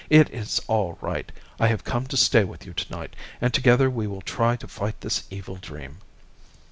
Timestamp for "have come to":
1.67-2.17